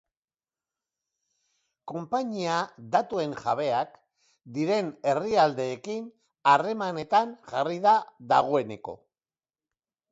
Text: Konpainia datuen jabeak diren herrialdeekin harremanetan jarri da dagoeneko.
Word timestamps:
Konpainia 1.91 2.55
datuen 2.95 3.35
jabeak 3.43 3.93
diren 4.57 4.91
herrialdeekin 5.13 6.09
harremanetan 6.55 7.39
jarri 7.55 7.81
da 7.89 7.97
dagoeneko. 8.35 9.01